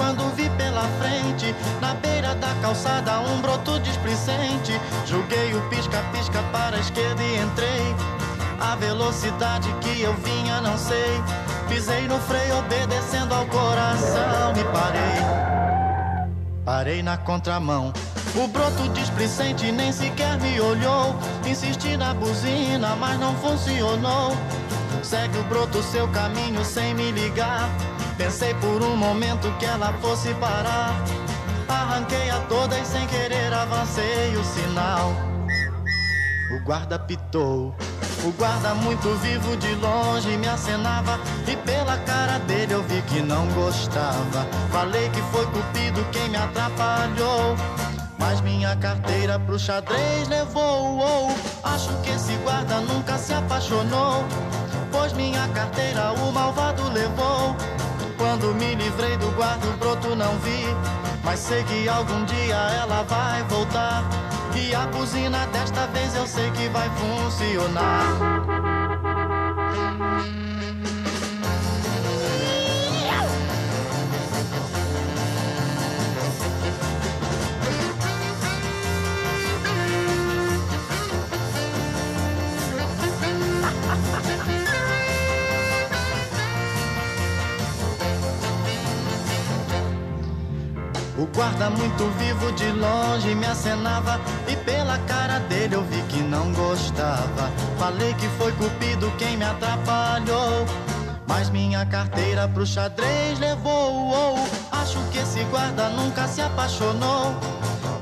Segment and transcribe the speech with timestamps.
[0.00, 4.72] quando vi pela frente, na beira da calçada, um broto displicente.
[5.04, 7.94] Joguei o pisca-pisca para a esquerda e entrei.
[8.58, 11.22] A velocidade que eu vinha, não sei.
[11.68, 16.30] Pisei no freio, obedecendo ao coração e parei.
[16.64, 17.92] Parei na contramão.
[18.34, 21.14] O broto displicente nem sequer me olhou.
[21.46, 24.34] Insisti na buzina, mas não funcionou.
[25.02, 27.68] Segue o broto seu caminho sem me ligar.
[28.16, 30.94] Pensei por um momento que ela fosse parar.
[31.68, 35.12] Arranquei a todas sem querer, avancei o sinal.
[36.52, 37.74] O guarda pitou.
[38.22, 43.22] O guarda muito vivo de longe me acenava e pela cara dele eu vi que
[43.22, 44.46] não gostava.
[44.70, 47.56] Falei que foi cupido quem me atrapalhou.
[48.18, 51.34] Mas minha carteira pro xadrez levou.
[51.64, 54.24] Acho que esse guarda nunca se apaixonou.
[55.00, 57.56] Pois minha carteira o malvado levou.
[58.18, 60.62] Quando me livrei do guarda, broto não vi.
[61.24, 64.04] Mas sei que algum dia ela vai voltar.
[64.54, 68.79] E a buzina desta vez eu sei que vai funcionar.
[91.20, 94.18] O guarda muito vivo de longe me acenava
[94.48, 97.50] e pela cara dele eu vi que não gostava.
[97.78, 100.64] Falei que foi cupido quem me atrapalhou.
[101.28, 104.14] Mas minha carteira pro xadrez levou.
[104.14, 107.34] Oh, acho que esse guarda nunca se apaixonou.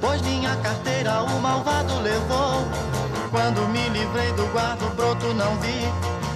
[0.00, 2.68] Pois minha carteira o malvado levou.
[3.32, 5.92] Quando me livrei do guarda, o broto não vi.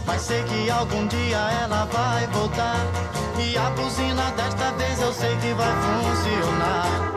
[0.07, 2.77] Mas sei que algum dia ela vai voltar.
[3.39, 7.13] E a buzina desta vez eu sei que vai funcionar.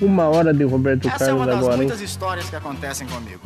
[0.00, 1.78] Uma hora de Roberto Essa é uma Carlos das agora, hein?
[1.78, 3.40] muitas histórias que acontecem comigo.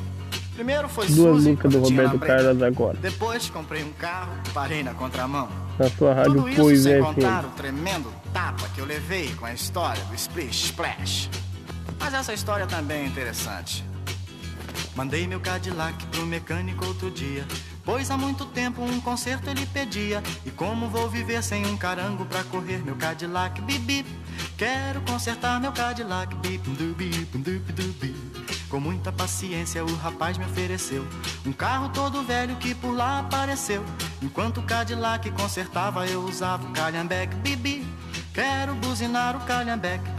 [0.54, 2.18] Primeiro foi Duas Suzy, músicas do Roberto.
[2.18, 2.96] Carlos agora.
[2.96, 5.48] Depois comprei um carro, parei na contramão.
[5.78, 9.46] Na sua rádio Tudo isso Pois sem contar o tremendo tapa que eu levei com
[9.46, 11.30] a história do Splish Splash.
[11.98, 13.82] Mas essa história também é interessante.
[14.94, 17.46] Mandei meu Cadillac pro mecânico outro dia.
[17.82, 20.22] Pois há muito tempo um conserto ele pedia.
[20.44, 23.58] E como vou viver sem um carango pra correr meu Cadillac?
[23.62, 24.04] Bip.
[24.58, 26.34] Quero consertar meu Cadillac.
[26.36, 26.94] Bip, du.
[28.68, 31.06] Com muita paciência o rapaz me ofereceu
[31.46, 33.82] um carro todo velho que por lá apareceu.
[34.20, 36.72] Enquanto o Cadillac consertava eu usava o.
[37.42, 38.05] Bip, bip.
[38.36, 40.10] Quero buzinar o calhambeque.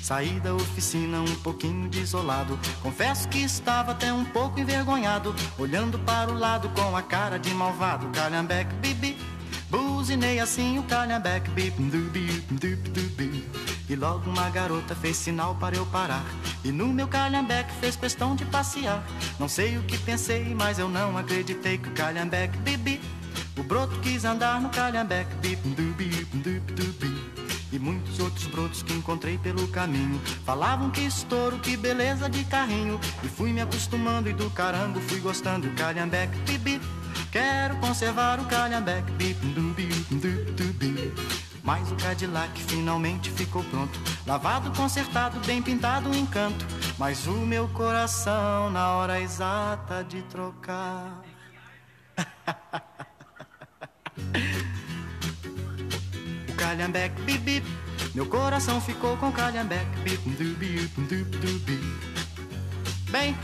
[0.00, 2.56] Saí da oficina um pouquinho desolado.
[2.80, 5.34] Confesso que estava até um pouco envergonhado.
[5.58, 8.06] Olhando para o lado com a cara de malvado.
[8.10, 9.18] Calhambeque, bibi.
[9.68, 11.50] Buzinei assim o calhambeque.
[13.88, 16.24] E logo uma garota fez sinal para eu parar.
[16.62, 19.02] E no meu calhambeque fez questão de passear.
[19.36, 23.00] Não sei o que pensei, mas eu não acreditei que o calhambeque, bibi.
[23.68, 25.28] Broto quis andar no calhambeque.
[27.70, 32.98] E muitos outros brotos que encontrei pelo caminho Falavam que estouro, que beleza de carrinho.
[33.22, 36.80] E fui me acostumando e do carango fui gostando Calhambeque, bibi
[37.30, 39.12] Quero conservar o calhambeque,
[41.62, 44.00] Mas o Cadillac finalmente ficou pronto.
[44.26, 46.64] Lavado, consertado, bem pintado, um encanto.
[46.96, 51.20] Mas o meu coração na hora exata de trocar
[56.48, 57.66] o calhambeque, bip, bip.
[58.14, 62.08] Meu coração ficou com calhambeque, bip, du, bip, dup, du, bip.
[63.10, 63.36] Bem,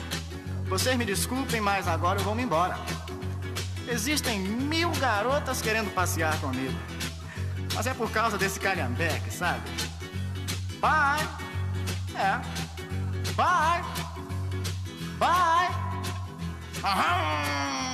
[0.67, 2.79] vocês me desculpem, mas agora eu vou me embora.
[3.89, 6.75] Existem mil garotas querendo passear comigo.
[7.75, 9.63] Mas é por causa desse calhambeque, sabe?
[10.81, 11.27] Bye!
[12.15, 12.41] É.
[13.35, 13.83] Bye!
[15.19, 15.75] Bye!
[16.85, 17.94] Aham!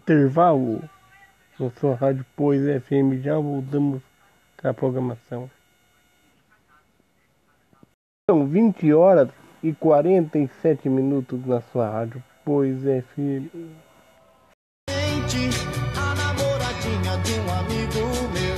[0.00, 0.82] Intervalo.
[1.58, 3.22] Na sua rádio Pois FM.
[3.22, 4.00] Já voltamos
[4.56, 5.50] com a programação.
[8.28, 9.28] São 20 horas
[9.62, 13.52] e 47 minutos na sua rádio Pois FM.
[14.88, 18.00] A namoradinha de um amigo
[18.32, 18.56] meu.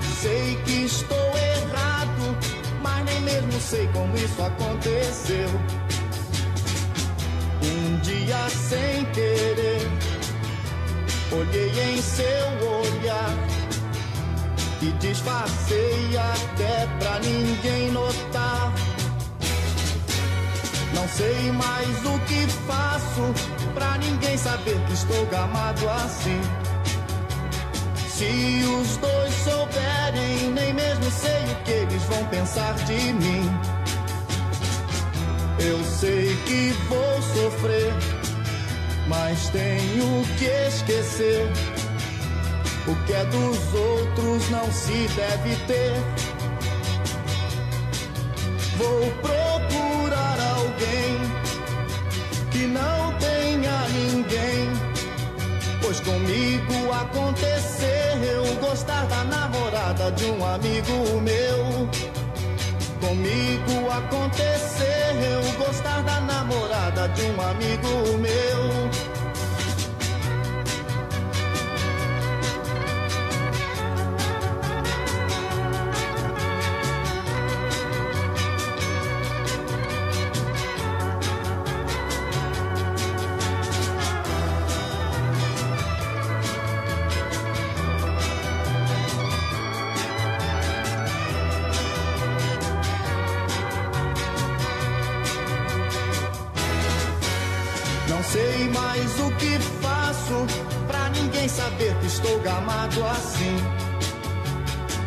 [0.00, 2.38] Sei que estou errado,
[2.82, 5.91] mas nem mesmo sei como isso aconteceu.
[7.84, 9.90] Um dia sem querer,
[11.32, 13.34] olhei em seu olhar
[14.80, 18.72] e disfarcei até pra ninguém notar.
[20.94, 23.34] Não sei mais o que faço
[23.74, 26.40] pra ninguém saber que estou gamado assim.
[28.08, 33.81] Se os dois souberem, nem mesmo sei o que eles vão pensar de mim.
[35.64, 37.92] Eu sei que vou sofrer,
[39.08, 41.46] mas tenho que esquecer.
[42.86, 45.94] O que é dos outros não se deve ter.
[48.76, 51.18] Vou procurar alguém
[52.50, 54.68] que não tenha ninguém.
[55.80, 57.62] Pois comigo aconteceu
[58.72, 61.88] gostar da namorada de um amigo meu.
[63.02, 69.21] Comigo aconteceu gostar da namorada de um amigo meu.
[102.12, 103.56] Estou gamado assim.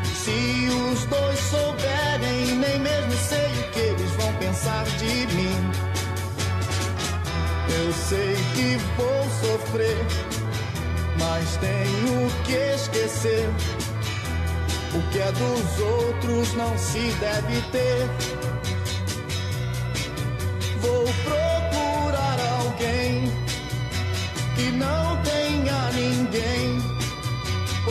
[0.05, 5.71] Se os dois souberem, nem mesmo sei o que eles vão pensar de mim.
[7.77, 10.05] Eu sei que vou sofrer,
[11.19, 13.49] mas tenho que esquecer.
[14.93, 18.44] O que é dos outros não se deve ter.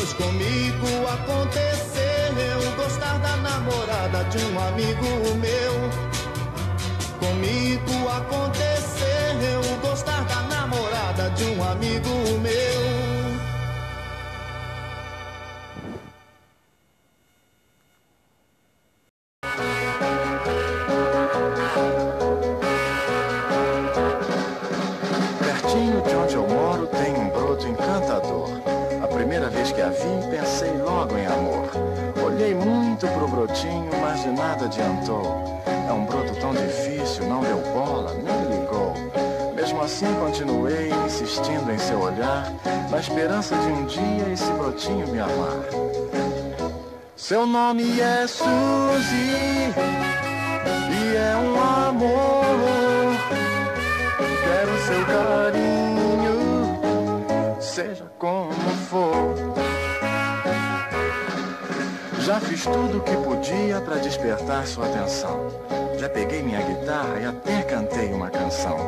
[0.05, 5.73] Pois comigo aconteceu gostar da namorada de um amigo meu.
[7.19, 12.14] Comigo aconteceu gostar da namorada de um amigo
[34.65, 35.63] adiantou.
[35.67, 38.95] É um broto tão difícil, não deu bola, nem ligou.
[39.55, 42.53] Mesmo assim continuei insistindo em seu olhar,
[42.91, 45.65] na esperança de um dia esse brotinho me amar.
[47.17, 48.45] Seu nome é Suzy
[50.91, 52.45] e é um amor.
[54.43, 56.37] Quero seu carinho,
[57.61, 58.53] seja como
[58.89, 59.64] for.
[62.25, 65.47] Já fiz tudo o que podia para despertar sua atenção.
[65.99, 68.79] Já peguei minha guitarra e até cantei uma canção.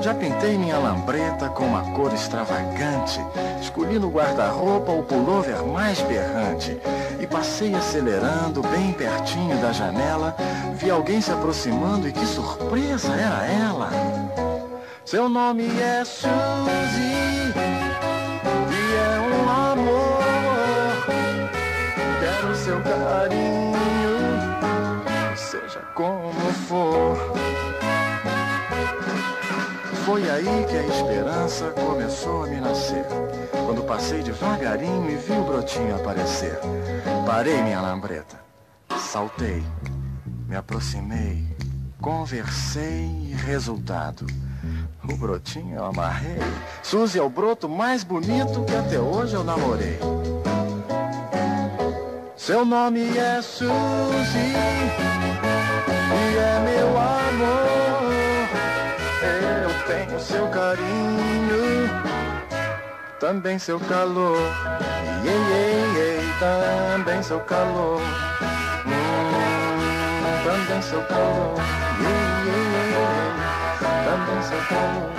[0.00, 3.20] Já pintei minha lambreta com uma cor extravagante.
[3.60, 6.80] Escolhi no guarda-roupa o pullover mais berrante.
[7.20, 10.34] E passei acelerando bem pertinho da janela.
[10.76, 13.90] Vi alguém se aproximando e que surpresa era ela.
[15.04, 17.87] Seu nome é Suzy
[22.68, 23.72] seu carinho,
[25.34, 27.16] seja como for.
[30.04, 33.06] Foi aí que a esperança começou a me nascer.
[33.64, 36.58] Quando passei devagarinho e vi o brotinho aparecer.
[37.24, 38.38] Parei minha lambreta,
[38.98, 39.62] saltei,
[40.46, 41.46] me aproximei,
[42.02, 44.26] conversei resultado.
[45.08, 46.36] O brotinho eu amarrei.
[46.82, 49.98] Suzy é o broto mais bonito que até hoje eu namorei.
[52.48, 53.68] Seu nome é Suzy
[56.14, 58.08] e é meu amor.
[59.22, 61.90] Eu tenho seu carinho,
[63.20, 64.40] também seu calor.
[65.26, 68.00] Ei, ei, ei, também seu calor.
[68.86, 69.28] Hum,
[70.42, 71.60] também seu calor.
[72.00, 72.06] Ei,
[72.48, 72.64] ei,
[72.96, 73.28] ei,
[74.06, 75.18] também seu calor.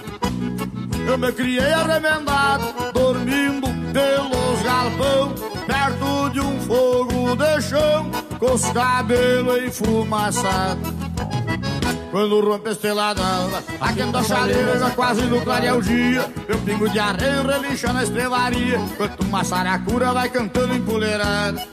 [1.11, 2.63] Eu me criei arremendado,
[2.93, 5.35] dormindo pelos galpão,
[5.67, 10.93] perto de um fogo de chão, com os cabelos enfumaçados.
[12.11, 13.21] Quando rompe a estrelada
[13.81, 18.03] Aquendo a chaleira já quase no clarear o dia Meu pingo de areia relincha na
[18.03, 21.65] estrevaria Enquanto uma saracura vai cantando empoleirada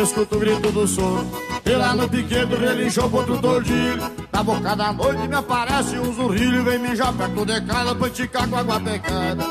[0.00, 1.28] Escuto o grito do sono
[1.66, 6.62] E lá no relincha o ponto tordilho Na boca da noite me aparece um zurrilho
[6.62, 9.44] Vem mijar perto de casa pra esticar com água pecada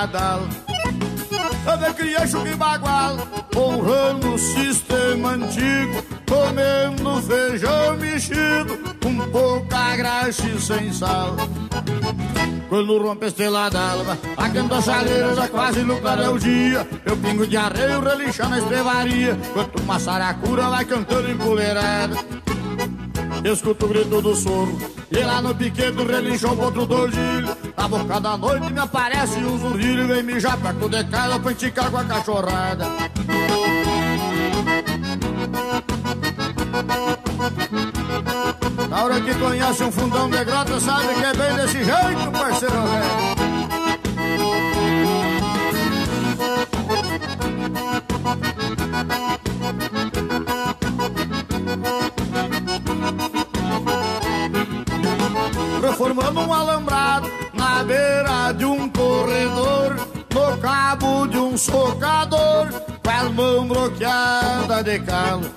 [0.00, 3.18] Eu me criei chuque bagual
[3.54, 11.36] Honrando o sistema antigo Comendo feijão mexido Com pouca graxa e sem sal.
[12.70, 16.88] Quando rompe a estrela d'alva a chaleira já quase no clareio o dia.
[17.04, 22.39] Eu pingo de arreio relincha na estrevaria Quanto uma saracura vai cantando empoleirada
[23.44, 24.78] Escuto o grito do soro
[25.10, 29.58] E lá no piquete relincha o outro dordilho Na boca da noite me aparece um
[29.58, 32.86] zurrilho Vem mijar perto de casa pra enticar com a cachorrada.
[38.88, 42.74] Na hora que conhece um fundão de grota Sabe que é bem desse jeito, parceiro
[42.74, 43.40] velho
[56.10, 59.94] Reformando um alambrado na beira de um corredor
[60.34, 62.66] No cabo de um socador
[63.04, 65.48] Com a mão bloqueada de calo.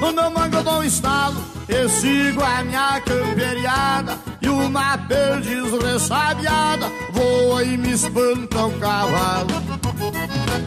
[0.00, 1.36] No meu mango eu dou um estalo
[1.68, 9.67] E sigo a minha camperiada E uma perdiz ressabiada Voa e me espanta o cavalo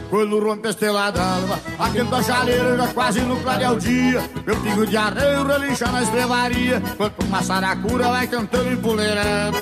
[0.10, 4.24] quando rompe a estrela d'alva Aquento a chaleira já quase no clarear o dia.
[4.46, 9.58] Meu pingo de arreio relincha na estrevaria Quanto uma saracura vai cantando empoleirando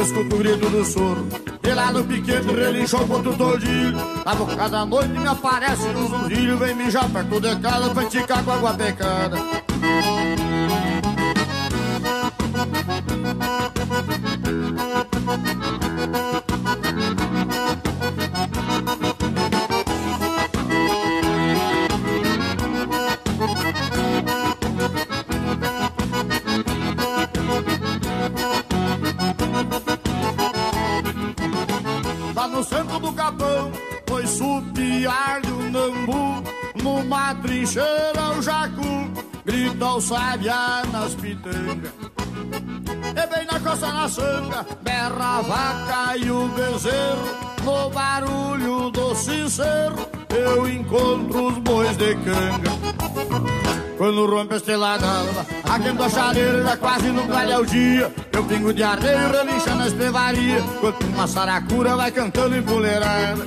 [0.00, 1.26] Escuto o grito do soro
[1.62, 3.92] E lá no piquete relincha o ponto todinho.
[4.24, 8.44] Na boca da noite me aparece um zurrilho Vem mijar perto de casa pra esticar
[8.44, 9.36] com água pecada
[40.00, 41.92] Grita o sabiá nas pitangas
[43.04, 47.28] E bem na costa na sanga Berra a vaca e o bezerro.
[47.62, 49.96] No barulho do sincero
[50.30, 52.70] Eu encontro os bois de canga.
[53.98, 58.72] Quando rompe a estrela d'alva Aquendo a chaleira quase no clarear o dia Eu pingo
[58.72, 63.46] de areia relincha na estrevaria Quanto uma saracura vai cantando empoleirada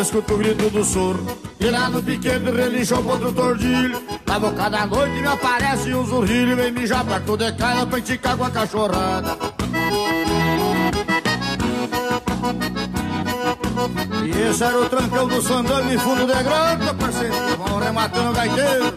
[0.00, 4.02] Escuto o grito do soro E lá no piquete relincha o tordilho.
[4.26, 6.56] Na boca da noite me aparece um zurrilho.
[6.56, 9.36] Vem mijar perto de casa pra enticar com a cachorrada.
[14.24, 17.34] E esse era o trancão do Sandano em fundo de grota, parceiro.
[17.56, 18.94] Vão rematando o gaiteiro